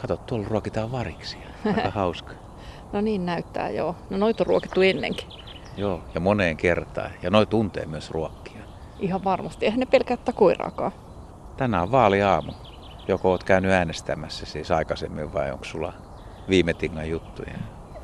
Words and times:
Kato, 0.00 0.16
tuolla 0.16 0.48
ruokitaan 0.48 0.92
variksia. 0.92 1.40
Aika 1.66 1.90
hauska. 1.90 2.32
No 2.92 3.00
niin 3.00 3.26
näyttää, 3.26 3.70
joo. 3.70 3.96
No 4.10 4.16
noita 4.16 4.42
on 4.42 4.46
ruokittu 4.46 4.80
ennenkin. 4.80 5.28
Joo, 5.76 6.00
ja 6.14 6.20
moneen 6.20 6.56
kertaan. 6.56 7.10
Ja 7.22 7.30
noi 7.30 7.46
tuntee 7.46 7.86
myös 7.86 8.10
ruokkia. 8.10 8.60
Ihan 8.98 9.24
varmasti. 9.24 9.64
Eihän 9.64 9.80
ne 9.80 9.86
pelkää 9.86 10.16
koiraakaan. 10.34 10.92
Tänään 11.56 11.82
on 11.82 11.90
vaaliaamu. 11.90 12.52
Joko 13.08 13.30
oot 13.30 13.44
käynyt 13.44 13.70
äänestämässä 13.70 14.46
siis 14.46 14.70
aikaisemmin 14.70 15.32
vai 15.32 15.52
onko 15.52 15.64
sulla 15.64 15.92
viime 16.48 16.74
tingan 16.74 17.08
juttuja? 17.08 17.54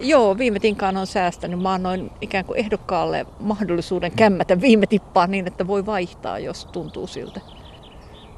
Joo, 0.01 0.39
viime 0.39 0.59
tinkaan 0.61 0.97
on 0.97 1.07
säästänyt. 1.07 1.63
Mä 1.63 1.73
annoin 1.73 2.11
ikään 2.21 2.45
kuin 2.45 2.59
ehdokkaalle 2.59 3.27
mahdollisuuden 3.41 4.13
kämmätä 4.13 4.61
viime 4.61 4.87
tippaa 4.87 5.27
niin, 5.27 5.47
että 5.47 5.67
voi 5.67 5.87
vaihtaa, 5.87 6.39
jos 6.39 6.65
tuntuu 6.65 7.07
siltä. 7.07 7.41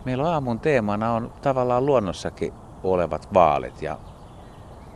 Meillä 0.04 0.30
aamun 0.30 0.60
teemana 0.60 1.12
on 1.12 1.32
tavallaan 1.42 1.86
luonnossakin 1.86 2.52
olevat 2.92 3.34
vaalit. 3.34 3.82
Ja 3.82 3.98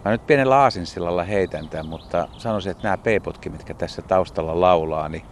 Mä 0.04 0.10
nyt 0.10 0.26
pienellä 0.26 0.56
aasinsillalla 0.56 1.24
heitän 1.24 1.68
tämän, 1.68 1.86
mutta 1.86 2.28
sanoisin, 2.38 2.70
että 2.70 2.82
nämä 2.82 2.98
peipotkin, 2.98 3.52
mitkä 3.52 3.74
tässä 3.74 4.02
taustalla 4.02 4.60
laulaa, 4.60 5.08
niin 5.08 5.22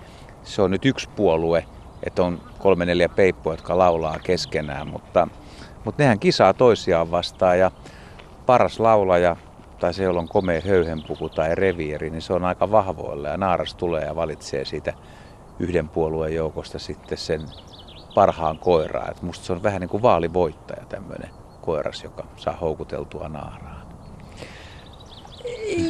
se 0.43 0.63
on 0.63 0.71
nyt 0.71 0.85
yksi 0.85 1.09
puolue, 1.17 1.65
että 2.03 2.23
on 2.23 2.41
kolme 2.59 2.85
neljä 2.85 3.09
peippua, 3.09 3.53
jotka 3.53 3.79
laulaa 3.79 4.19
keskenään, 4.19 4.89
mutta, 4.89 5.29
mutta 5.85 6.03
nehän 6.03 6.19
kisaa 6.19 6.55
toisiaan 6.55 7.11
vastaan. 7.11 7.59
Ja 7.59 7.71
paras 8.47 8.81
laulaja 8.81 9.37
tai 9.81 9.95
se, 9.95 10.05
jolla 10.05 10.21
on 10.21 10.29
komea 10.29 10.61
höyhenpuku 10.67 11.29
tai 11.29 11.55
reviiri, 11.55 12.11
niin 12.11 12.23
se 12.23 12.33
on 12.33 12.45
aika 12.45 12.71
vahvoilla 12.71 13.29
ja 13.29 13.37
naaras 13.37 13.75
tulee 13.75 14.05
ja 14.05 14.17
valitsee 14.17 14.65
siitä 14.65 14.93
yhden 15.59 15.89
puolueen 15.89 16.35
joukosta 16.35 16.79
sitten 16.79 17.19
sen 17.19 17.41
parhaan 18.15 18.59
koiraa. 18.59 19.09
Et 19.11 19.23
musta 19.23 19.45
se 19.45 19.53
on 19.53 19.63
vähän 19.63 19.81
niin 19.81 19.91
kuin 19.91 20.03
vaalivoittaja 20.03 20.87
tämmöinen 20.89 21.31
koiras, 21.69 22.05
joka 22.05 22.25
saa 22.37 22.57
houkuteltua 22.57 23.29
naaraa. 23.29 23.83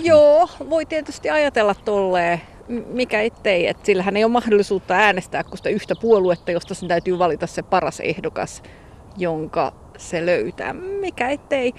Joo, 0.02 0.48
voi 0.70 0.86
tietysti 0.86 1.30
ajatella 1.30 1.74
tolleen. 1.74 2.40
Mikä 2.86 3.22
ettei, 3.22 3.66
että 3.66 3.86
sillähän 3.86 4.16
ei 4.16 4.24
ole 4.24 4.32
mahdollisuutta 4.32 4.94
äänestää 4.94 5.44
kuin 5.44 5.56
sitä 5.56 5.68
yhtä 5.68 5.94
puoluetta, 6.00 6.50
josta 6.50 6.74
sen 6.74 6.88
täytyy 6.88 7.18
valita 7.18 7.46
se 7.46 7.62
paras 7.62 8.00
ehdokas, 8.00 8.62
jonka 9.16 9.72
se 9.96 10.26
löytää. 10.26 10.72
Mikä 10.72 11.28
ettei. 11.28 11.74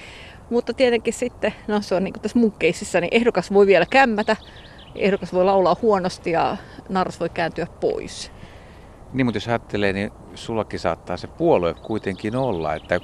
Mutta 0.49 0.73
tietenkin 0.73 1.13
sitten, 1.13 1.53
no 1.67 1.81
se 1.81 1.95
on 1.95 2.03
niin 2.03 2.13
kuin 2.13 2.21
tässä 2.21 2.39
mun 2.39 2.51
keisissä, 2.51 3.01
niin 3.01 3.13
ehdokas 3.13 3.53
voi 3.53 3.67
vielä 3.67 3.85
kämmätä, 3.85 4.35
ehdokas 4.95 5.33
voi 5.33 5.45
laulaa 5.45 5.75
huonosti 5.81 6.31
ja 6.31 6.57
narras 6.89 7.19
voi 7.19 7.29
kääntyä 7.29 7.67
pois. 7.81 8.31
Niin, 9.13 9.25
mutta 9.25 9.37
jos 9.37 9.47
ajattelee, 9.47 9.93
niin 9.93 10.11
sullakin 10.45 10.79
saattaa 10.79 11.17
se 11.17 11.27
puolue 11.27 11.73
kuitenkin 11.73 12.35
olla, 12.35 12.73
että 12.73 12.99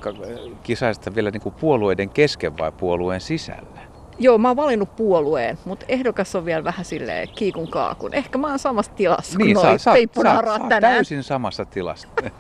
kisaista 0.64 1.16
vielä 1.16 1.32
niin 1.32 1.42
kuin 1.42 1.56
puolueiden 1.56 2.10
kesken 2.10 2.58
vai 2.58 2.72
puolueen 2.72 3.22
sisällä? 3.22 3.86
Joo, 4.20 4.38
mä 4.38 4.48
oon 4.48 4.58
valinnut 4.58 4.96
puolueen, 4.96 5.58
mutta 5.66 5.86
ehdokas 5.90 6.36
on 6.36 6.46
vielä 6.46 6.64
vähän 6.64 6.86
silleen 6.86 7.30
kiikun 7.30 7.68
kaakun. 7.68 8.14
Ehkä 8.14 8.38
mä 8.38 8.48
oon 8.48 8.60
samassa 8.60 8.92
tilassa 8.92 9.38
niin, 9.38 9.56
kuin 9.56 9.80
saa, 9.80 9.94
peippunaharaat 9.94 10.62
tänään. 10.70 10.94
täysin 10.94 11.24
samassa 11.24 11.66
tilassa. 11.66 12.08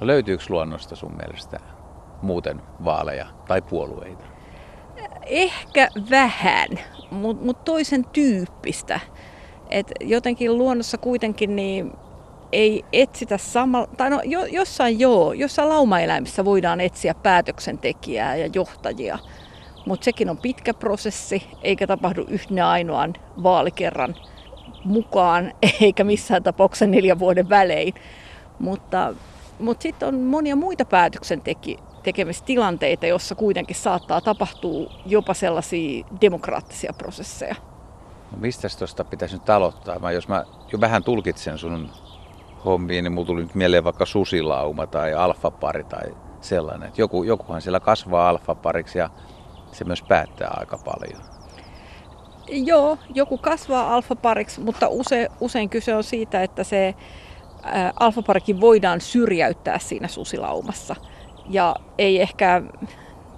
no, 0.00 0.06
löytyykö 0.06 0.44
luonnosta 0.48 0.96
sun 0.96 1.16
mielestä 1.16 1.60
muuten 2.22 2.62
vaaleja 2.84 3.26
tai 3.48 3.62
puolueita? 3.62 4.24
Ehkä 5.26 5.88
vähän, 6.10 6.68
mutta 7.10 7.44
mut 7.44 7.64
toisen 7.64 8.04
tyyppistä. 8.04 9.00
Et 9.70 9.92
jotenkin 10.00 10.58
luonnossa 10.58 10.98
kuitenkin 10.98 11.56
niin 11.56 11.92
ei 12.52 12.84
etsitä 12.92 13.38
samalla, 13.38 13.88
tai 13.96 14.10
no 14.10 14.20
jo, 14.24 14.44
jossain 14.44 15.00
joo, 15.00 15.32
jossain 15.32 15.68
laumaeläimissä 15.68 16.44
voidaan 16.44 16.80
etsiä 16.80 17.14
päätöksentekijää 17.14 18.36
ja 18.36 18.48
johtajia, 18.54 19.18
mutta 19.86 20.04
sekin 20.04 20.30
on 20.30 20.38
pitkä 20.38 20.74
prosessi, 20.74 21.42
eikä 21.62 21.86
tapahdu 21.86 22.24
yhden 22.28 22.64
ainoan 22.64 23.14
vaalikerran 23.42 24.14
mukaan, 24.84 25.52
eikä 25.80 26.04
missään 26.04 26.42
tapauksessa 26.42 26.86
neljän 26.86 27.18
vuoden 27.18 27.48
välein. 27.48 27.94
Mutta, 28.58 29.14
mutta 29.58 29.82
sitten 29.82 30.08
on 30.08 30.20
monia 30.20 30.56
muita 30.56 30.84
päätöksentekemistilanteita, 30.84 33.06
joissa 33.06 33.34
kuitenkin 33.34 33.76
saattaa 33.76 34.20
tapahtua 34.20 34.92
jopa 35.06 35.34
sellaisia 35.34 36.06
demokraattisia 36.20 36.92
prosesseja. 36.98 37.54
No 38.30 38.38
mistä 38.40 38.68
tuosta 38.78 39.04
pitäisi 39.04 39.36
nyt 39.36 39.50
aloittaa? 39.50 39.98
Mä, 39.98 40.12
jos 40.12 40.28
mä 40.28 40.44
jo 40.72 40.80
vähän 40.80 41.04
tulkitsen 41.04 41.58
sun 41.58 41.90
hommiin, 42.64 43.04
niin 43.04 43.12
mulla 43.12 43.26
tuli 43.26 43.42
nyt 43.42 43.54
mieleen 43.54 43.84
vaikka 43.84 44.06
susilauma 44.06 44.86
tai 44.86 45.14
alfapari 45.14 45.84
tai 45.84 46.02
sellainen. 46.40 46.92
Joku, 46.96 47.22
jokuhan 47.22 47.62
siellä 47.62 47.80
kasvaa 47.80 48.28
alfapariksi 48.28 48.98
ja 48.98 49.10
se 49.72 49.84
myös 49.84 50.02
päättää 50.02 50.50
aika 50.56 50.78
paljon. 50.78 51.22
Joo, 52.48 52.98
joku 53.14 53.38
kasvaa 53.38 53.94
alfapariksi, 53.94 54.60
mutta 54.60 54.88
use, 54.88 55.28
usein 55.40 55.70
kyse 55.70 55.94
on 55.94 56.04
siitä, 56.04 56.42
että 56.42 56.64
se 56.64 56.94
alfaparikin 58.00 58.60
voidaan 58.60 59.00
syrjäyttää 59.00 59.78
siinä 59.78 60.08
susilaumassa. 60.08 60.96
Ja 61.48 61.76
ei 61.98 62.20
ehkä, 62.22 62.62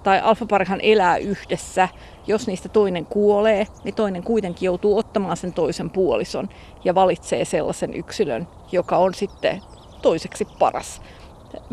tai 0.07 0.21
alfaparihan 0.23 0.79
elää 0.81 1.17
yhdessä 1.17 1.89
jos 2.27 2.47
niistä 2.47 2.69
toinen 2.69 3.05
kuolee, 3.05 3.67
niin 3.83 3.95
toinen 3.95 4.23
kuitenkin 4.23 4.65
joutuu 4.65 4.97
ottamaan 4.97 5.37
sen 5.37 5.53
toisen 5.53 5.89
puolison 5.89 6.49
ja 6.83 6.95
valitsee 6.95 7.45
sellaisen 7.45 7.93
yksilön, 7.93 8.47
joka 8.71 8.97
on 8.97 9.13
sitten 9.13 9.61
toiseksi 10.01 10.47
paras 10.59 11.01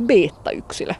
beta-yksilö 0.06 0.94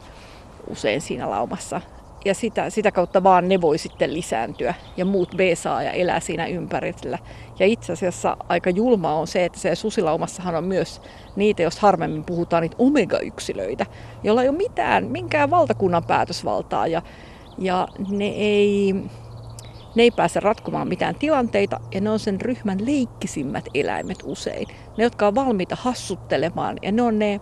usein 0.69 1.01
siinä 1.01 1.29
laumassa. 1.29 1.81
Ja 2.25 2.33
sitä, 2.33 2.69
sitä 2.69 2.91
kautta 2.91 3.23
vaan 3.23 3.47
ne 3.47 3.61
voi 3.61 3.77
sitten 3.77 4.13
lisääntyä 4.13 4.73
ja 4.97 5.05
muut 5.05 5.29
B-saa 5.37 5.83
ja 5.83 5.91
elää 5.91 6.19
siinä 6.19 6.45
ympärillä. 6.45 7.19
Ja 7.59 7.65
itse 7.65 7.93
asiassa 7.93 8.37
aika 8.49 8.69
julma 8.69 9.13
on 9.13 9.27
se, 9.27 9.45
että 9.45 9.59
se 9.59 9.75
susilaumassahan 9.75 10.55
on 10.55 10.63
myös 10.63 11.01
niitä, 11.35 11.63
jos 11.63 11.79
harvemmin 11.79 12.23
puhutaan, 12.23 12.61
niitä 12.61 12.75
omega-yksilöitä, 12.79 13.85
joilla 14.23 14.43
ei 14.43 14.49
ole 14.49 14.57
mitään, 14.57 15.05
minkään 15.05 15.49
valtakunnan 15.49 16.03
päätösvaltaa. 16.03 16.87
Ja, 16.87 17.01
ja 17.57 17.87
ne 18.09 18.27
ei, 18.27 18.93
ne 19.95 20.03
ei 20.03 20.11
pääse 20.11 20.39
ratkomaan 20.39 20.87
mitään 20.87 21.15
tilanteita 21.15 21.79
ja 21.93 22.01
ne 22.01 22.09
on 22.09 22.19
sen 22.19 22.41
ryhmän 22.41 22.85
leikkisimmät 22.85 23.65
eläimet 23.73 24.17
usein. 24.23 24.67
Ne, 24.97 25.03
jotka 25.03 25.27
on 25.27 25.35
valmiita 25.35 25.77
hassuttelemaan 25.79 26.77
ja 26.81 26.91
ne 26.91 27.01
on, 27.01 27.19
ne, 27.19 27.41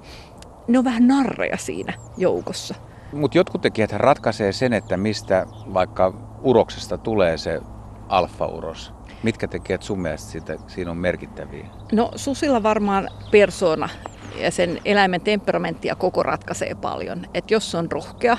ne 0.67 0.77
on 0.77 0.85
vähän 0.85 1.07
narreja 1.07 1.57
siinä 1.57 1.94
joukossa. 2.17 2.75
Mutta 3.13 3.38
jotkut 3.38 3.62
tekijät 3.62 3.91
ratkaisee 3.91 4.51
sen, 4.51 4.74
että 4.74 4.97
mistä 4.97 5.46
vaikka 5.74 6.13
uroksesta 6.41 6.97
tulee 6.97 7.38
se 7.38 7.62
alfa-uros. 8.09 8.94
Mitkä 9.24 9.47
tekijät 9.47 9.84
sun 9.84 10.01
mielestä 10.01 10.31
siitä, 10.31 10.56
siinä 10.68 10.91
on 10.91 10.97
merkittäviä? 10.97 11.68
No 11.91 12.12
susilla 12.16 12.63
varmaan 12.63 13.09
persona 13.31 13.90
ja 14.38 14.51
sen 14.51 14.79
eläimen 14.85 15.22
temperamentti 15.22 15.88
ja 15.88 15.96
koko 15.96 16.24
ratkaisee 16.24 16.75
paljon. 16.75 17.25
että 17.34 17.53
jos 17.53 17.72
se 17.72 17.78
on 17.78 17.91
rohkea, 17.91 18.38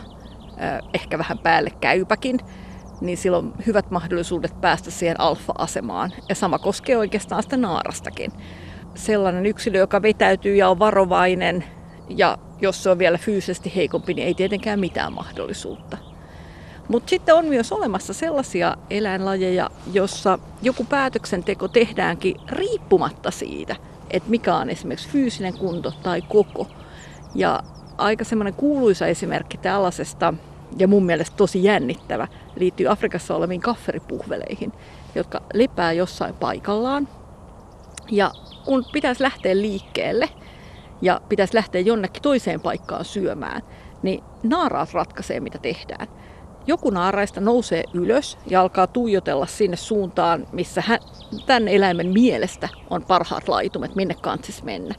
ehkä 0.94 1.18
vähän 1.18 1.38
päälle 1.38 1.70
käypäkin, 1.80 2.38
niin 3.00 3.18
silloin 3.18 3.46
on 3.46 3.54
hyvät 3.66 3.90
mahdollisuudet 3.90 4.60
päästä 4.60 4.90
siihen 4.90 5.20
alfa-asemaan. 5.20 6.12
Ja 6.28 6.34
sama 6.34 6.58
koskee 6.58 6.96
oikeastaan 6.96 7.42
sitä 7.42 7.56
naarastakin. 7.56 8.32
Sellainen 8.94 9.46
yksilö, 9.46 9.78
joka 9.78 10.02
vetäytyy 10.02 10.56
ja 10.56 10.68
on 10.68 10.78
varovainen, 10.78 11.64
ja 12.08 12.38
jos 12.60 12.82
se 12.82 12.90
on 12.90 12.98
vielä 12.98 13.18
fyysisesti 13.18 13.72
heikompi, 13.76 14.14
niin 14.14 14.26
ei 14.26 14.34
tietenkään 14.34 14.80
mitään 14.80 15.12
mahdollisuutta. 15.12 15.96
Mutta 16.88 17.10
sitten 17.10 17.34
on 17.34 17.44
myös 17.44 17.72
olemassa 17.72 18.12
sellaisia 18.12 18.76
eläinlajeja, 18.90 19.70
jossa 19.92 20.38
joku 20.62 20.84
päätöksenteko 20.84 21.68
tehdäänkin 21.68 22.36
riippumatta 22.48 23.30
siitä, 23.30 23.76
että 24.10 24.30
mikä 24.30 24.56
on 24.56 24.70
esimerkiksi 24.70 25.08
fyysinen 25.08 25.58
kunto 25.58 25.92
tai 26.02 26.22
koko. 26.22 26.66
Ja 27.34 27.62
aika 27.98 28.24
semmoinen 28.24 28.54
kuuluisa 28.54 29.06
esimerkki 29.06 29.58
tällaisesta 29.58 30.34
ja 30.78 30.88
mun 30.88 31.06
mielestä 31.06 31.36
tosi 31.36 31.64
jännittävä, 31.64 32.28
liittyy 32.56 32.92
Afrikassa 32.92 33.36
oleviin 33.36 33.60
kafferipuhveleihin, 33.60 34.72
jotka 35.14 35.42
lepää 35.54 35.92
jossain 35.92 36.34
paikallaan. 36.34 37.08
Ja 38.10 38.30
kun 38.64 38.84
pitäisi 38.92 39.22
lähteä 39.22 39.56
liikkeelle 39.56 40.28
ja 41.02 41.20
pitäisi 41.28 41.54
lähteä 41.54 41.80
jonnekin 41.80 42.22
toiseen 42.22 42.60
paikkaan 42.60 43.04
syömään, 43.04 43.62
niin 44.02 44.24
naaraat 44.42 44.92
ratkaisee, 44.92 45.40
mitä 45.40 45.58
tehdään. 45.58 46.06
Joku 46.66 46.90
naaraista 46.90 47.40
nousee 47.40 47.84
ylös 47.94 48.38
ja 48.46 48.60
alkaa 48.60 48.86
tuijotella 48.86 49.46
sinne 49.46 49.76
suuntaan, 49.76 50.46
missä 50.52 50.82
hän, 50.86 50.98
tämän 51.46 51.68
eläimen 51.68 52.06
mielestä 52.06 52.68
on 52.90 53.04
parhaat 53.04 53.48
laitumet, 53.48 53.94
minne 53.94 54.14
kantsis 54.14 54.62
mennä. 54.62 54.94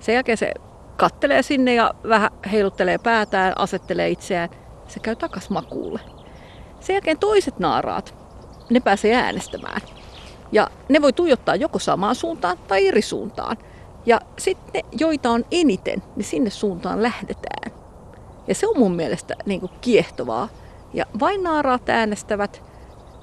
Sen 0.00 0.14
jälkeen 0.14 0.38
se 0.38 0.52
kattelee 0.96 1.42
sinne 1.42 1.74
ja 1.74 1.94
vähän 2.08 2.30
heiluttelee 2.52 2.98
päätään, 2.98 3.52
asettelee 3.58 4.08
itseään 4.08 4.48
se 4.88 5.00
käy 5.00 5.16
takas 5.16 5.50
makuulle. 5.50 6.00
Sen 6.80 6.94
jälkeen 6.94 7.18
toiset 7.18 7.58
naaraat, 7.58 8.14
ne 8.70 8.80
pääsee 8.80 9.14
äänestämään. 9.14 9.80
Ja 10.52 10.70
ne 10.88 11.02
voi 11.02 11.12
tuijottaa 11.12 11.56
joko 11.56 11.78
samaan 11.78 12.14
suuntaan 12.14 12.58
tai 12.68 12.88
eri 12.88 13.02
suuntaan. 13.02 13.56
Ja 14.08 14.20
sitten 14.38 14.82
joita 14.98 15.30
on 15.30 15.44
eniten, 15.50 16.02
niin 16.16 16.24
sinne 16.24 16.50
suuntaan 16.50 17.02
lähdetään. 17.02 17.72
Ja 18.46 18.54
se 18.54 18.66
on 18.68 18.78
mun 18.78 18.96
mielestä 18.96 19.34
niin 19.46 19.60
kuin 19.60 19.72
kiehtovaa. 19.80 20.48
Ja 20.94 21.06
vain 21.20 21.42
naaraat 21.42 21.88
äänestävät, 21.88 22.62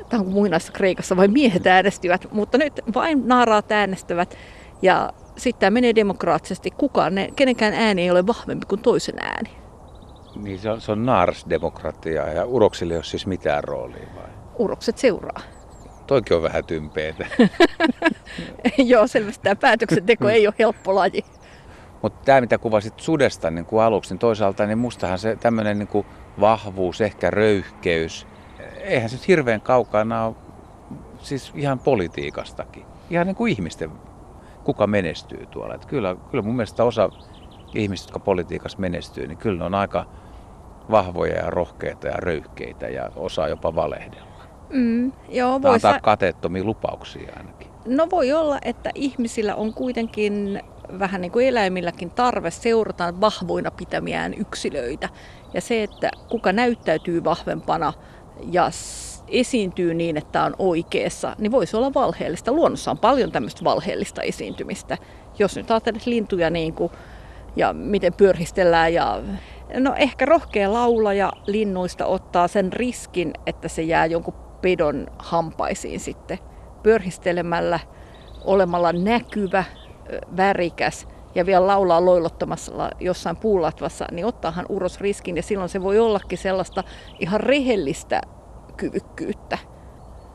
tämä 0.09 0.21
on 0.21 0.29
muinaisessa 0.29 0.73
Kreikassa 0.73 1.17
vain 1.17 1.31
miehet 1.31 1.67
äänestivät, 1.67 2.27
mutta 2.31 2.57
nyt 2.57 2.73
vain 2.95 3.27
naaraat 3.27 3.71
äänestävät. 3.71 4.37
Ja 4.81 5.13
sitten 5.37 5.59
tämä 5.59 5.73
menee 5.73 5.95
demokraattisesti. 5.95 6.71
Kukaan, 6.71 7.15
ne, 7.15 7.29
kenenkään 7.35 7.73
ääni 7.73 8.01
ei 8.01 8.11
ole 8.11 8.27
vahvempi 8.27 8.65
kuin 8.65 8.81
toisen 8.81 9.19
ääni. 9.19 9.49
Niin 10.35 10.59
se 10.59 10.69
on, 10.69 10.81
se 10.81 10.91
on 10.91 11.05
naarsdemokratia 11.05 12.29
ja 12.29 12.45
uroksille 12.45 12.93
ei 12.93 12.97
ole 12.97 13.03
siis 13.03 13.27
mitään 13.27 13.63
roolia 13.63 14.07
vai? 14.15 14.29
Urokset 14.59 14.97
seuraa. 14.97 15.41
Toikin 16.07 16.37
on 16.37 16.43
vähän 16.43 16.65
tympeetä. 16.65 17.25
Joo, 18.77 19.07
selvästi 19.07 19.43
tämä 19.43 19.55
päätöksenteko 19.55 20.29
ei 20.29 20.47
ole 20.47 20.55
helppo 20.59 20.95
laji. 20.95 21.25
Mutta 22.01 22.25
tämä, 22.25 22.41
mitä 22.41 22.57
kuvasit 22.57 22.99
sudesta 22.99 23.51
niin 23.51 23.65
kuin 23.65 23.83
aluksi, 23.83 24.13
niin 24.13 24.19
toisaalta 24.19 24.65
niin 24.65 24.77
mustahan 24.77 25.19
se 25.19 25.35
tämmöinen 25.35 25.79
niin 25.79 25.87
kuin 25.87 26.07
vahvuus, 26.39 27.01
ehkä 27.01 27.29
röyhkeys, 27.29 28.27
eihän 28.79 29.09
se 29.09 29.17
hirveän 29.27 29.61
kaukana 29.61 30.25
ole 30.25 30.35
siis 31.19 31.51
ihan 31.55 31.79
politiikastakin. 31.79 32.85
Ihan 33.09 33.27
niin 33.27 33.35
kuin 33.35 33.51
ihmisten, 33.51 33.91
kuka 34.63 34.87
menestyy 34.87 35.45
tuolla. 35.45 35.75
Että 35.75 35.87
kyllä, 35.87 36.15
kyllä 36.31 36.41
mun 36.41 36.55
mielestä 36.55 36.83
osa 36.83 37.09
ihmisistä, 37.75 38.09
jotka 38.09 38.19
politiikassa 38.19 38.79
menestyy, 38.79 39.27
niin 39.27 39.37
kyllä 39.37 39.59
ne 39.59 39.65
on 39.65 39.75
aika 39.75 40.05
vahvoja 40.91 41.35
ja 41.35 41.49
rohkeita 41.49 42.07
ja 42.07 42.17
röyhkeitä 42.17 42.87
ja 42.87 43.09
osaa 43.15 43.47
jopa 43.47 43.75
valehdella. 43.75 44.34
Mm, 44.69 45.11
joo, 45.29 45.61
voi 45.61 45.73
antaa 45.73 45.93
sa- 45.93 45.99
kateettomia 45.99 46.63
lupauksia 46.63 47.33
ainakin. 47.37 47.67
No 47.85 48.07
voi 48.11 48.33
olla, 48.33 48.59
että 48.61 48.91
ihmisillä 48.95 49.55
on 49.55 49.73
kuitenkin 49.73 50.61
vähän 50.99 51.21
niin 51.21 51.31
kuin 51.31 51.47
eläimilläkin 51.47 52.11
tarve 52.11 52.51
seurata 52.51 53.21
vahvoina 53.21 53.71
pitämiään 53.71 54.33
yksilöitä. 54.33 55.09
Ja 55.53 55.61
se, 55.61 55.83
että 55.83 56.11
kuka 56.29 56.51
näyttäytyy 56.53 57.23
vahvempana 57.23 57.93
ja 58.51 58.69
esiintyy 59.27 59.93
niin, 59.93 60.17
että 60.17 60.43
on 60.43 60.55
oikeassa, 60.59 61.35
niin 61.39 61.51
voisi 61.51 61.77
olla 61.77 61.93
valheellista. 61.93 62.51
Luonnossa 62.51 62.91
on 62.91 62.97
paljon 62.97 63.31
tämmöistä 63.31 63.63
valheellista 63.63 64.21
esiintymistä. 64.21 64.97
Jos 65.39 65.55
nyt 65.55 65.71
ajattelet 65.71 66.05
lintuja 66.05 66.49
niin 66.49 66.73
kuin, 66.73 66.91
ja 67.55 67.73
miten 67.73 68.13
pyörhistellään 68.13 68.93
ja 68.93 69.21
No 69.73 69.93
ehkä 69.97 70.25
rohkea 70.25 70.73
laulaja 70.73 71.31
linnuista 71.47 72.05
ottaa 72.05 72.47
sen 72.47 72.73
riskin, 72.73 73.33
että 73.45 73.67
se 73.67 73.81
jää 73.81 74.05
jonkun 74.05 74.33
pedon 74.65 75.07
hampaisiin 75.19 75.99
sitten 75.99 76.39
pyörhistelemällä, 76.83 77.79
olemalla 78.45 78.93
näkyvä, 78.93 79.63
värikäs 80.37 81.07
ja 81.35 81.45
vielä 81.45 81.67
laulaa 81.67 82.05
loilottamassa 82.05 82.89
jossain 82.99 83.37
puulatvassa, 83.37 84.05
niin 84.11 84.25
ottaahan 84.25 84.65
uros 84.69 85.01
riskin 85.01 85.37
ja 85.37 85.43
silloin 85.43 85.69
se 85.69 85.81
voi 85.81 85.99
ollakin 85.99 86.37
sellaista 86.37 86.83
ihan 87.19 87.39
rehellistä 87.39 88.21
kyvykkyyttä. 88.77 89.57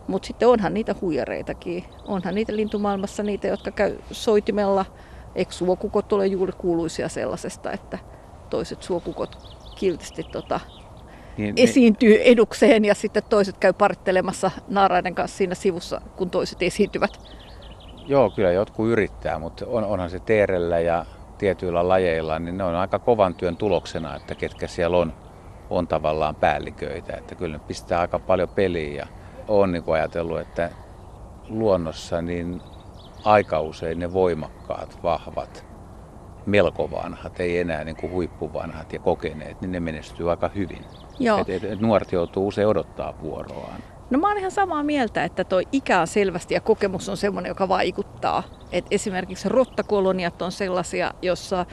Mutta 0.09 0.27
sitten 0.27 0.49
onhan 0.49 0.75
niitä 0.75 0.95
huijareitakin. 1.01 1.85
Onhan 2.05 2.35
niitä 2.35 2.57
lintumaailmassa 2.57 3.23
niitä, 3.23 3.49
jotka 3.49 3.71
käy 3.71 3.99
soitimella. 4.11 4.85
Eikö 5.35 5.53
suokukot 5.53 6.13
ole 6.13 6.27
juuri 6.27 6.53
kuuluisia 6.53 7.09
sellaisesta, 7.09 7.73
että 7.73 7.99
toiset 8.51 8.83
suokukot 8.83 9.37
kiltisti 9.75 10.25
tota, 10.25 10.61
Niin, 11.37 11.55
esiintyy 11.57 12.19
edukseen 12.25 12.85
ja 12.85 12.95
sitten 12.95 13.23
toiset 13.29 13.59
käy 13.59 13.73
parittelemassa 13.73 14.51
naaraiden 14.69 15.15
kanssa 15.15 15.39
siinä 15.39 15.55
sivussa, 15.55 16.01
kun 16.17 16.31
toiset 16.31 16.63
esiintyvät. 16.63 17.11
niin, 17.97 18.09
joo, 18.09 18.31
kyllä 18.31 18.53
jotkut 18.53 18.89
yrittää, 18.89 19.39
mutta 19.39 19.65
on, 19.69 19.85
onhan 19.85 20.11
se 20.11 20.21
teerellä 20.21 20.81
ja 20.81 21.07
tietyillä 21.39 21.89
lajeilla, 21.89 22.39
niin 22.39 22.59
ne 22.59 22.65
on 22.65 22.75
aika 22.75 22.99
kovan 22.99 23.35
työn 23.35 23.57
tuloksena, 23.57 24.17
että 24.17 24.35
ketkä 24.35 24.67
siellä 24.67 24.97
on, 24.97 25.13
on 25.71 25.89
tavallaan 25.89 26.35
päälliköitä. 26.35 27.17
Että 27.17 27.35
kyllä 27.35 27.57
ne 27.57 27.65
pistää 27.67 28.01
aika 28.01 28.19
paljon 28.19 28.49
peliä 28.49 28.95
ja 28.95 29.07
olen 29.49 29.73
niin 29.73 29.85
ajatellut, 29.87 30.41
että 30.41 30.71
luonnossa 31.49 32.23
niin 32.23 32.61
aika 33.25 33.61
usein 33.61 33.99
ne 33.99 34.13
voimakkaat, 34.13 34.99
vahvat, 35.03 35.65
melko 36.51 36.91
vanhat, 36.91 37.41
ei 37.41 37.59
enää 37.59 37.85
niin 37.85 37.97
kuin 37.97 38.13
huippuvanhat 38.13 38.93
ja 38.93 38.99
kokeneet, 38.99 39.61
niin 39.61 39.73
ne 39.73 39.81
menestyy 39.81 40.31
aika 40.31 40.49
hyvin. 40.49 40.85
Joo. 41.19 41.39
Et, 41.39 41.51
et, 41.51 41.65
et 41.65 41.81
nuoret 41.81 42.13
joutuu 42.13 42.49
usein 42.49 42.69
odottaa 42.69 43.15
vuoroaan. 43.23 43.83
No 44.11 44.19
mä 44.19 44.29
oon 44.29 44.39
ihan 44.39 44.51
samaa 44.51 44.83
mieltä, 44.83 45.25
että 45.25 45.45
toi 45.45 45.63
ikä 45.73 46.01
on 46.01 46.07
selvästi 46.07 46.55
ja 46.55 46.61
kokemus 46.61 47.09
on 47.09 47.17
semmoinen, 47.17 47.51
joka 47.51 47.69
vaikuttaa. 47.69 48.43
Et 48.73 48.85
esimerkiksi 48.91 49.49
rottakoloniat 49.49 50.43
on 50.43 50.53
sellaisia, 50.53 51.11
jossa 51.23 51.67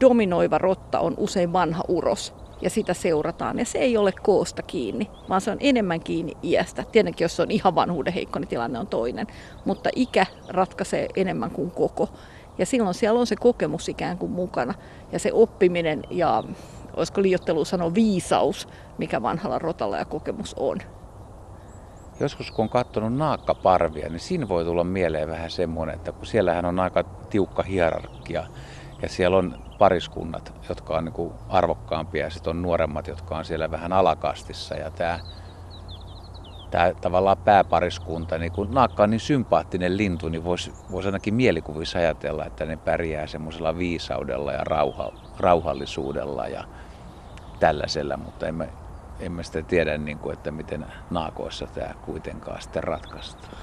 dominoiva 0.00 0.58
rotta 0.58 1.00
on 1.00 1.14
usein 1.16 1.52
vanha 1.52 1.82
uros 1.88 2.34
ja 2.60 2.70
sitä 2.70 2.94
seurataan. 2.94 3.58
Ja 3.58 3.64
se 3.64 3.78
ei 3.78 3.96
ole 3.96 4.12
koosta 4.22 4.62
kiinni, 4.62 5.10
vaan 5.28 5.40
se 5.40 5.50
on 5.50 5.56
enemmän 5.60 6.00
kiinni 6.00 6.32
iästä. 6.42 6.84
Tietenkin 6.92 7.24
jos 7.24 7.36
se 7.36 7.42
on 7.42 7.50
ihan 7.50 7.74
vanhuuden 7.74 8.12
heikko, 8.12 8.38
niin 8.38 8.48
tilanne 8.48 8.78
on 8.78 8.86
toinen. 8.86 9.26
Mutta 9.64 9.90
ikä 9.96 10.26
ratkaisee 10.48 11.08
enemmän 11.16 11.50
kuin 11.50 11.70
koko. 11.70 12.08
Ja 12.58 12.66
silloin 12.66 12.94
siellä 12.94 13.20
on 13.20 13.26
se 13.26 13.36
kokemus 13.36 13.88
ikään 13.88 14.18
kuin 14.18 14.32
mukana 14.32 14.74
ja 15.12 15.18
se 15.18 15.30
oppiminen 15.32 16.02
ja 16.10 16.42
olisiko 16.96 17.22
liiottelu 17.22 17.64
sanoa 17.64 17.94
viisaus, 17.94 18.68
mikä 18.98 19.22
vanhalla 19.22 19.58
rotalla 19.58 19.96
ja 19.96 20.04
kokemus 20.04 20.54
on. 20.58 20.78
Joskus 22.20 22.50
kun 22.50 22.62
on 22.62 22.68
katsonut 22.68 23.14
naakkaparvia, 23.14 24.08
niin 24.08 24.20
siinä 24.20 24.48
voi 24.48 24.64
tulla 24.64 24.84
mieleen 24.84 25.28
vähän 25.28 25.50
semmoinen, 25.50 25.94
että 25.94 26.12
kun 26.12 26.26
siellähän 26.26 26.64
on 26.64 26.80
aika 26.80 27.02
tiukka 27.02 27.62
hierarkia 27.62 28.44
ja 29.02 29.08
siellä 29.08 29.36
on 29.36 29.58
pariskunnat, 29.78 30.52
jotka 30.68 30.96
on 30.96 31.04
niin 31.04 31.12
kuin 31.12 31.32
arvokkaampia 31.48 32.24
ja 32.24 32.30
sitten 32.30 32.50
on 32.50 32.62
nuoremmat, 32.62 33.06
jotka 33.06 33.36
on 33.38 33.44
siellä 33.44 33.70
vähän 33.70 33.92
alakastissa 33.92 34.74
ja 34.74 34.90
tämä 34.90 35.20
tämä 36.76 36.92
tavallaan 37.00 37.38
pääpariskunta, 37.38 38.38
niin 38.38 38.52
kun 38.52 38.70
naakka 38.70 39.02
on 39.02 39.10
niin 39.10 39.20
sympaattinen 39.20 39.96
lintu, 39.96 40.28
niin 40.28 40.44
voisi 40.44 40.74
vois 40.90 41.06
ainakin 41.06 41.34
mielikuvissa 41.34 41.98
ajatella, 41.98 42.46
että 42.46 42.64
ne 42.64 42.76
pärjää 42.76 43.26
semmoisella 43.26 43.78
viisaudella 43.78 44.52
ja 44.52 44.64
rauha, 44.64 45.12
rauhallisuudella 45.38 46.48
ja 46.48 46.64
tällaisella, 47.60 48.16
mutta 48.16 48.46
emme, 48.46 48.68
emme 49.20 49.42
sitä 49.42 49.62
tiedä, 49.62 49.98
niin 49.98 50.18
kuin, 50.18 50.32
että 50.32 50.50
miten 50.50 50.86
naakoissa 51.10 51.66
tämä 51.66 51.94
kuitenkaan 52.02 52.62
sitten 52.62 52.84
ratkaistaan. 52.84 53.58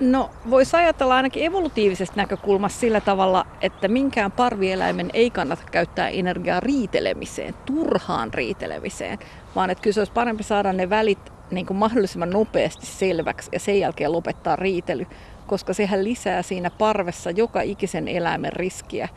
No, 0.00 0.30
voisi 0.50 0.76
ajatella 0.76 1.16
ainakin 1.16 1.44
evolutiivisesta 1.44 2.16
näkökulmasta 2.16 2.80
sillä 2.80 3.00
tavalla, 3.00 3.46
että 3.60 3.88
minkään 3.88 4.32
parvieläimen 4.32 5.10
ei 5.12 5.30
kannata 5.30 5.62
käyttää 5.70 6.08
energiaa 6.08 6.60
riitelemiseen, 6.60 7.54
turhaan 7.64 8.34
riitelemiseen, 8.34 9.18
vaan 9.54 9.70
että 9.70 9.82
kyllä 9.82 9.94
se 9.94 10.00
olisi 10.00 10.12
parempi 10.12 10.42
saada 10.42 10.72
ne 10.72 10.90
välit 10.90 11.41
niin 11.52 11.66
kuin 11.66 11.76
mahdollisimman 11.76 12.30
nopeasti 12.30 12.86
selväksi 12.86 13.50
ja 13.52 13.60
sen 13.60 13.80
jälkeen 13.80 14.12
lopettaa 14.12 14.56
riitely, 14.56 15.06
koska 15.46 15.74
sehän 15.74 16.04
lisää 16.04 16.42
siinä 16.42 16.70
parvessa 16.70 17.30
joka 17.30 17.60
ikisen 17.60 18.08
eläimen 18.08 18.52
riskiä 18.52 19.08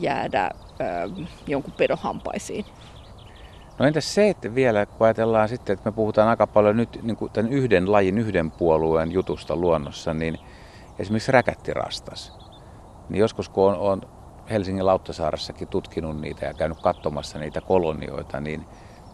jäädä 0.00 0.50
ö, 0.80 0.84
jonkun 1.46 1.72
pedohampaisiin. 1.72 2.64
No 3.78 3.86
entäs 3.86 4.14
se, 4.14 4.28
että 4.28 4.54
vielä 4.54 4.86
kun 4.86 5.04
ajatellaan 5.06 5.48
sitten, 5.48 5.74
että 5.74 5.90
me 5.90 5.94
puhutaan 5.94 6.28
aika 6.28 6.46
paljon 6.46 6.76
nyt 6.76 7.00
niin 7.02 7.16
kuin 7.16 7.32
tämän 7.32 7.52
yhden 7.52 7.92
lajin, 7.92 8.18
yhden 8.18 8.50
puolueen 8.50 9.12
jutusta 9.12 9.56
luonnossa, 9.56 10.14
niin 10.14 10.38
esimerkiksi 10.98 11.32
räkättirastas. 11.32 12.32
Niin 13.08 13.20
joskus 13.20 13.48
kun 13.48 13.64
on, 13.64 13.76
on 13.76 14.02
Helsingin 14.50 14.86
Lauttasaaressakin 14.86 15.68
tutkinut 15.68 16.20
niitä 16.20 16.46
ja 16.46 16.54
käynyt 16.54 16.80
katsomassa 16.80 17.38
niitä 17.38 17.60
kolonioita, 17.60 18.40
niin 18.40 18.66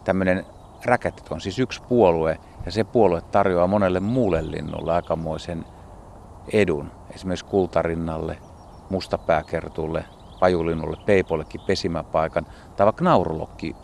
tämmöinen 0.03 0.45
räkätit 0.85 1.31
on 1.31 1.41
siis 1.41 1.59
yksi 1.59 1.81
puolue 1.89 2.39
ja 2.65 2.71
se 2.71 2.83
puolue 2.83 3.21
tarjoaa 3.21 3.67
monelle 3.67 3.99
muulle 3.99 4.51
linnulle 4.51 4.93
aikamoisen 4.93 5.65
edun. 6.53 6.91
Esimerkiksi 7.15 7.45
kultarinnalle, 7.45 8.37
mustapääkertulle, 8.89 10.05
pajulinnulle, 10.39 10.97
peipollekin 11.05 11.61
pesimäpaikan 11.61 12.45
tai 12.75 12.85
vaikka 12.85 13.03
naurulokki 13.03 13.75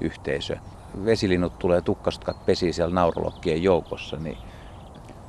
yhteisö. 0.00 0.56
Vesilinnut 1.04 1.58
tulee 1.58 1.80
tukkastutkat 1.80 2.46
pesii 2.46 2.72
siellä 2.72 2.94
naurulokkien 2.94 3.62
joukossa, 3.62 4.16
niin 4.16 4.38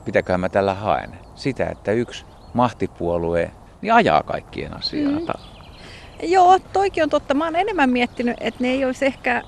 pitäköhän 0.05 0.39
mä 0.39 0.49
tällä 0.49 0.73
haen? 0.73 1.19
Sitä, 1.35 1.65
että 1.69 1.91
yksi 1.91 2.25
mahtipuolue 2.53 3.51
niin 3.81 3.93
ajaa 3.93 4.23
kaikkien 4.23 4.77
asiaa. 4.77 5.11
Mm. 5.11 5.25
Joo, 6.23 6.59
toikin 6.73 7.03
on 7.03 7.09
totta. 7.09 7.33
Mä 7.33 7.43
oon 7.43 7.55
enemmän 7.55 7.89
miettinyt, 7.89 8.37
että 8.39 8.63
ne 8.63 8.67
ei 8.67 8.85
olisi 8.85 9.05
ehkä 9.05 9.43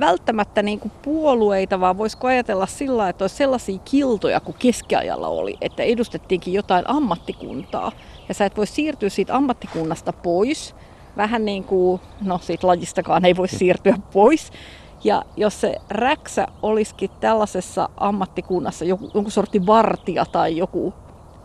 välttämättä 0.00 0.62
niin 0.62 0.80
kuin 0.80 0.92
puolueita, 1.02 1.80
vaan 1.80 1.98
voisiko 1.98 2.26
ajatella 2.26 2.66
sillä 2.66 3.08
että 3.08 3.24
olisi 3.24 3.36
sellaisia 3.36 3.78
kiltoja 3.78 4.40
kuin 4.40 4.56
keskiajalla 4.58 5.28
oli, 5.28 5.56
että 5.60 5.82
edustettiinkin 5.82 6.54
jotain 6.54 6.84
ammattikuntaa. 6.88 7.92
Ja 8.28 8.34
sä 8.34 8.44
et 8.44 8.56
voi 8.56 8.66
siirtyä 8.66 9.08
siitä 9.08 9.36
ammattikunnasta 9.36 10.12
pois, 10.12 10.74
vähän 11.16 11.44
niin 11.44 11.64
kuin, 11.64 12.00
no 12.20 12.38
siitä 12.38 12.66
lajistakaan 12.66 13.24
ei 13.24 13.36
voi 13.36 13.48
siirtyä 13.48 13.96
pois. 14.12 14.52
Ja 15.04 15.24
jos 15.36 15.60
se 15.60 15.76
räksä 15.90 16.46
olisikin 16.62 17.10
tällaisessa 17.20 17.88
ammattikunnassa 17.96 18.84
joku, 18.84 19.10
jonkun 19.14 19.32
sortin 19.32 19.66
vartija 19.66 20.24
tai 20.26 20.56
joku 20.56 20.94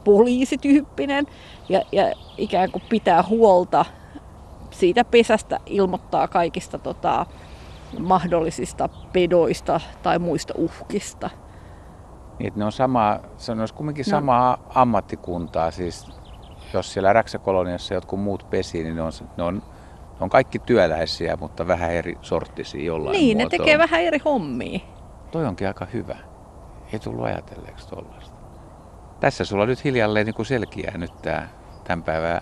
poliisityyppinen 0.04 1.28
ja, 1.70 1.82
ja 1.92 2.14
ikään 2.38 2.72
kuin 2.72 2.84
pitää 2.90 3.24
huolta 3.24 3.86
siitä 4.72 5.06
pesästä 5.06 5.60
ilmoittaa 5.66 6.28
kaikista 6.28 6.78
tota, 6.78 7.26
mahdollisista 8.00 8.90
pedoista 9.14 9.80
tai 10.04 10.20
muista 10.20 10.54
uhkista. 10.58 11.30
Niin, 12.40 12.54
ne 12.56 12.66
on 12.66 12.72
sama, 12.72 13.20
se 13.38 13.52
on 13.52 13.68
kumminkin 13.76 14.06
no. 14.08 14.10
samaa 14.10 14.58
ammattikuntaa, 14.76 15.72
siis 15.72 16.08
jos 16.74 16.94
siellä 16.94 17.14
räksäkoloniassa 17.14 17.94
jotkut 17.94 18.20
muut 18.20 18.50
pesi, 18.50 18.84
niin 18.84 18.96
ne 18.96 19.02
on, 19.02 19.12
ne 19.38 19.44
on, 19.44 19.56
ne 19.56 20.18
on 20.20 20.30
kaikki 20.30 20.60
työläisiä, 20.60 21.38
mutta 21.40 21.68
vähän 21.68 21.92
eri 21.92 22.18
sorttisia 22.22 22.86
jollain 22.86 23.14
Niin, 23.14 23.38
muotoon. 23.38 23.52
ne 23.52 23.58
tekee 23.58 23.78
vähän 23.78 24.02
eri 24.02 24.20
hommia. 24.26 24.80
Toi 25.32 25.46
onkin 25.46 25.68
aika 25.68 25.88
hyvä. 25.94 26.16
Ei 26.94 27.00
tullut 27.00 27.26
ajatelleeksi 27.26 27.90
tuollaista. 27.90 28.36
Tässä 29.20 29.46
sulla 29.46 29.66
nyt 29.66 29.84
hiljalleen 29.84 30.26
niin 30.26 30.46
selkiää 30.46 30.98
nyt 30.98 31.22
tämä 31.22 31.48
tämän 31.84 32.04
päivän 32.04 32.42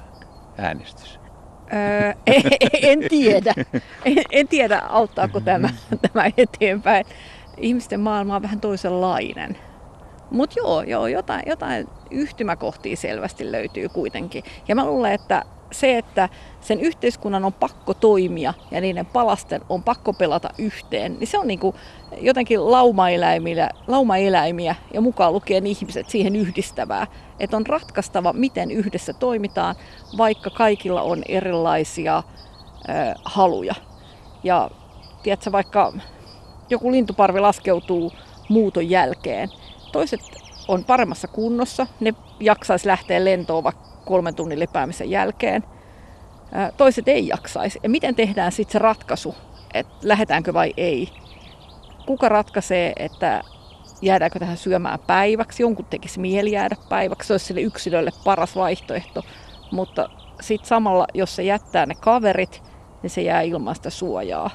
äänestys. 0.57 1.19
Öö, 1.73 2.13
en 2.81 2.99
tiedä. 3.09 3.53
En, 4.05 4.17
en 4.31 4.47
tiedä, 4.47 4.79
auttaako 4.89 5.39
tämä, 5.39 5.69
tämä 6.13 6.25
eteenpäin. 6.37 7.05
Ihmisten 7.57 7.99
maailma 7.99 8.35
on 8.35 8.41
vähän 8.41 8.59
toisenlainen. 8.59 9.57
Mutta 10.31 10.59
joo, 10.59 10.81
joo 10.81 11.07
jotain, 11.07 11.43
jotain 11.45 11.87
yhtymäkohtia 12.11 12.95
selvästi 12.95 13.51
löytyy 13.51 13.89
kuitenkin. 13.89 14.43
Ja 14.67 14.75
mä 14.75 14.85
luulen, 14.85 15.13
että 15.13 15.43
se, 15.73 15.97
että 15.97 16.29
sen 16.61 16.79
yhteiskunnan 16.79 17.45
on 17.45 17.53
pakko 17.53 17.93
toimia 17.93 18.53
ja 18.71 18.81
niiden 18.81 19.05
palasten 19.05 19.61
on 19.69 19.83
pakko 19.83 20.13
pelata 20.13 20.49
yhteen, 20.57 21.19
niin 21.19 21.27
se 21.27 21.37
on 21.37 21.47
niin 21.47 21.59
kuin 21.59 21.75
jotenkin 22.21 22.71
laumaeläimiä, 22.71 23.69
laumaeläimiä 23.87 24.75
ja 24.93 25.01
mukaan 25.01 25.33
lukien 25.33 25.67
ihmiset 25.67 26.09
siihen 26.09 26.35
yhdistävää. 26.35 27.07
Että 27.39 27.57
on 27.57 27.67
ratkaistava, 27.67 28.33
miten 28.33 28.71
yhdessä 28.71 29.13
toimitaan, 29.13 29.75
vaikka 30.17 30.49
kaikilla 30.49 31.01
on 31.01 31.23
erilaisia 31.27 32.17
ö, 32.17 32.91
haluja. 33.25 33.75
Ja 34.43 34.69
tiedätkö, 35.23 35.51
vaikka 35.51 35.93
joku 36.69 36.91
lintuparvi 36.91 37.39
laskeutuu 37.39 38.11
muuton 38.49 38.89
jälkeen, 38.89 39.49
toiset 39.91 40.21
on 40.67 40.83
paremmassa 40.83 41.27
kunnossa, 41.27 41.87
ne 41.99 42.13
jaksaisi 42.39 42.87
lähteä 42.87 43.25
lentoon 43.25 43.63
vaikka 43.63 43.92
kolmen 44.03 44.35
tunnin 44.35 44.59
lepäämisen 44.59 45.09
jälkeen. 45.09 45.63
Toiset 46.77 47.07
ei 47.07 47.27
jaksaisi. 47.27 47.79
Ja 47.83 47.89
miten 47.89 48.15
tehdään 48.15 48.51
sitten 48.51 48.71
se 48.73 48.79
ratkaisu, 48.79 49.35
että 49.73 49.93
lähdetäänkö 50.03 50.53
vai 50.53 50.73
ei? 50.77 51.09
Kuka 52.05 52.29
ratkaisee, 52.29 52.93
että 52.99 53.41
jäädäänkö 54.01 54.39
tähän 54.39 54.57
syömään 54.57 54.99
päiväksi? 54.99 55.63
Jonkun 55.63 55.85
tekisi 55.85 56.19
mieli 56.19 56.51
jäädä 56.51 56.75
päiväksi, 56.89 57.27
se 57.27 57.33
olisi 57.33 57.45
sille 57.45 57.61
yksilölle 57.61 58.11
paras 58.23 58.55
vaihtoehto. 58.55 59.23
Mutta 59.71 60.09
sitten 60.41 60.67
samalla, 60.67 61.07
jos 61.13 61.35
se 61.35 61.43
jättää 61.43 61.85
ne 61.85 61.95
kaverit, 61.95 62.63
niin 63.01 63.09
se 63.09 63.21
jää 63.21 63.41
ilman 63.41 63.75
sitä 63.75 63.89
suojaa. 63.89 64.49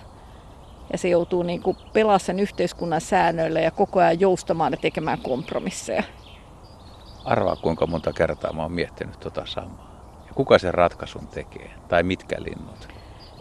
Ja 0.93 0.99
se 0.99 1.09
joutuu 1.09 1.43
niin 1.43 1.63
pelaamaan 1.93 2.21
sen 2.21 2.41
yhteiskunnan 2.41 3.01
säännöillä 3.01 3.61
ja 3.61 3.71
koko 3.71 4.01
ajan 4.01 4.21
joustamaan 4.21 4.73
ja 4.73 4.77
tekemään 4.77 5.19
kompromisseja. 5.19 6.03
Arvaa 7.29 7.57
kuinka 7.57 7.87
monta 7.87 8.13
kertaa 8.13 8.53
mä 8.53 8.63
oon 8.63 8.73
miettinyt 8.73 9.21
tota 9.21 9.43
samaa. 9.47 9.89
Ja 10.27 10.35
kuka 10.35 10.59
sen 10.59 10.75
ratkaisun 10.75 11.27
tekee? 11.27 11.71
Tai 11.89 12.03
mitkä 12.03 12.37
linnut? 12.39 12.89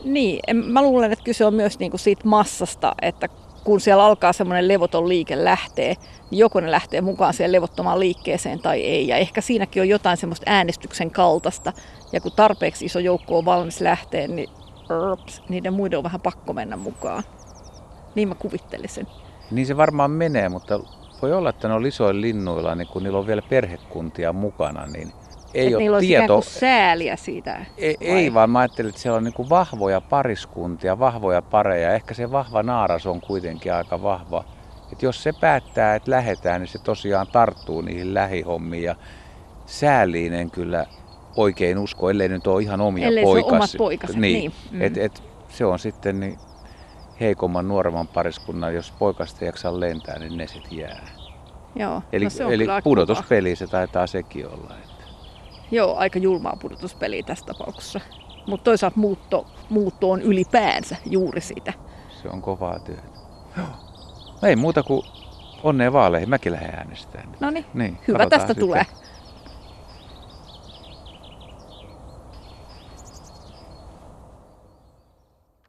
Niin, 0.03 0.39
mä 0.71 0.81
luulen, 0.81 1.11
että 1.11 1.25
kyse 1.25 1.45
on 1.45 1.53
myös 1.53 1.79
niinku 1.79 1.97
siitä 1.97 2.21
massasta, 2.25 2.95
että 3.01 3.27
kun 3.63 3.81
siellä 3.81 4.05
alkaa 4.05 4.33
semmoinen 4.33 4.67
levoton 4.67 5.09
liike 5.09 5.43
lähtee, 5.43 5.95
niin 6.31 6.39
joko 6.39 6.59
ne 6.59 6.71
lähtee 6.71 7.01
mukaan 7.01 7.33
siihen 7.33 7.51
levottomaan 7.51 7.99
liikkeeseen 7.99 8.59
tai 8.59 8.81
ei. 8.81 9.07
Ja 9.07 9.17
ehkä 9.17 9.41
siinäkin 9.41 9.81
on 9.81 9.89
jotain 9.89 10.17
semmoista 10.17 10.51
äänestyksen 10.51 11.11
kaltaista. 11.11 11.73
Ja 12.11 12.21
kun 12.21 12.31
tarpeeksi 12.35 12.85
iso 12.85 12.99
joukko 12.99 13.37
on 13.37 13.45
valmis 13.45 13.81
lähteä, 13.81 14.27
niin 14.27 14.49
rps, 15.13 15.41
niiden 15.49 15.73
muiden 15.73 15.97
on 15.97 16.03
vähän 16.03 16.21
pakko 16.21 16.53
mennä 16.53 16.77
mukaan. 16.77 17.23
Niin 18.15 18.27
mä 18.27 18.35
kuvittelisin. 18.35 19.07
Niin 19.51 19.67
se 19.67 19.77
varmaan 19.77 20.11
menee, 20.11 20.49
mutta 20.49 20.79
voi 21.21 21.33
olla, 21.33 21.49
että 21.49 21.67
ne 21.67 21.73
on 21.73 21.85
isoilla 21.85 22.21
linnuilla, 22.21 22.75
niin 22.75 22.87
kun 22.87 23.03
niillä 23.03 23.19
on 23.19 23.27
vielä 23.27 23.41
perhekuntia 23.41 24.33
mukana, 24.33 24.85
niin 24.85 25.11
ei 25.53 25.75
ole 25.75 25.83
niillä 25.83 25.99
tieto. 25.99 26.35
On 26.35 26.43
sääliä 26.43 27.15
siitä. 27.15 27.65
Ei, 27.77 27.97
ei, 28.01 28.33
vaan 28.33 28.49
mä 28.49 28.59
ajattelin, 28.59 28.89
että 28.89 29.01
siellä 29.01 29.17
on 29.17 29.23
niin 29.23 29.49
vahvoja 29.49 30.01
pariskuntia, 30.01 30.99
vahvoja 30.99 31.41
pareja. 31.41 31.93
Ehkä 31.93 32.13
se 32.13 32.31
vahva 32.31 32.63
naaras 32.63 33.05
on 33.05 33.21
kuitenkin 33.21 33.73
aika 33.73 34.01
vahva. 34.01 34.45
Että 34.91 35.05
jos 35.05 35.23
se 35.23 35.33
päättää, 35.41 35.95
että 35.95 36.11
lähetään, 36.11 36.61
niin 36.61 36.67
se 36.69 36.79
tosiaan 36.79 37.27
tarttuu 37.27 37.81
niihin 37.81 38.13
lähihommiin. 38.13 38.83
Ja 38.83 38.95
sääliinen 39.65 40.51
kyllä 40.51 40.85
oikein 41.35 41.77
usko, 41.77 42.09
ellei 42.09 42.29
nyt 42.29 42.47
ole 42.47 42.61
ihan 42.61 42.81
omia 42.81 43.07
ellei 43.07 43.23
poikas. 43.23 43.49
Se 43.49 43.55
omat 43.55 43.69
poikas. 43.77 44.15
Niin. 44.15 44.21
niin. 44.21 44.51
Mm. 44.71 44.81
Et, 44.81 44.97
et, 44.97 45.23
se 45.49 45.65
on 45.65 45.79
sitten 45.79 46.19
niin 46.19 46.37
heikomman 47.19 47.67
nuoremman 47.67 48.07
pariskunnan, 48.07 48.75
jos 48.75 48.91
poikasta 48.91 49.45
jaksaa 49.45 49.79
lentää, 49.79 50.19
niin 50.19 50.37
ne 50.37 50.47
sitten 50.47 50.77
jää. 50.77 51.07
Joo, 51.75 52.01
eli 52.11 52.23
no 52.23 52.29
se 52.29 52.45
on 52.45 52.53
eli 52.53 52.67
pudotuspeli 52.83 53.55
se 53.55 53.67
taitaa 53.67 54.07
sekin 54.07 54.47
olla. 54.47 54.75
Että. 54.83 55.03
Joo, 55.71 55.95
aika 55.95 56.19
julmaa 56.19 56.57
pudotuspeliä 56.61 57.23
tässä 57.23 57.45
tapauksessa. 57.45 57.99
Mutta 58.47 58.63
toisaalta 58.63 58.99
muutto, 58.99 59.45
muutto 59.69 60.11
on 60.11 60.21
ylipäänsä 60.21 60.95
juuri 61.05 61.41
sitä. 61.41 61.73
Se 62.21 62.29
on 62.29 62.41
kovaa 62.41 62.79
työtä. 62.79 63.01
No 64.41 64.47
ei 64.47 64.55
muuta 64.55 64.83
kuin 64.83 65.05
onnea 65.63 65.93
vaaleihin. 65.93 66.29
Mäkin 66.29 66.51
lähden 66.51 66.75
äänestämään. 66.75 67.37
No 67.39 67.49
niin, 67.49 67.97
hyvä 68.07 68.25
tästä 68.25 68.47
sitten. 68.47 68.65
tulee. 68.65 68.85